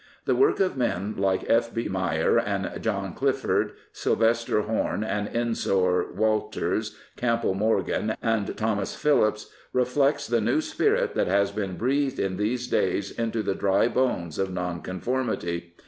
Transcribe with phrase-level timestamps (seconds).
[0.25, 1.71] The work of men like F.
[1.75, 1.87] B.
[1.87, 10.25] Meyer and John Clifford, Silvester Horne and Ensor Walters, Campbell Morgan and Thomas Phillips, reflects
[10.25, 14.51] the new spirit that has been breathed in these days into the dry bones of
[14.51, 15.75] Nonconformity.